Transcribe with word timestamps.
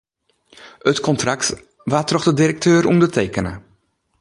It 0.91 0.99
kontrakt 1.07 1.49
waard 1.91 2.07
troch 2.09 2.27
de 2.27 2.33
direkteur 2.39 2.83
ûndertekene. 2.91 3.53